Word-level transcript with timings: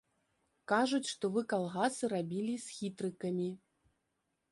Кажуць, 0.71 1.09
што 1.13 1.29
вы 1.35 1.43
калгасы 1.53 2.09
рабілі 2.13 2.55
з 2.65 2.79
хітрыкамі. 2.79 3.47